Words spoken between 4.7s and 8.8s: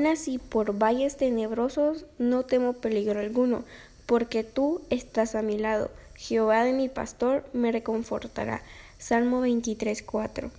estás a mi lado. Jehová de mi pastor me reconfortará.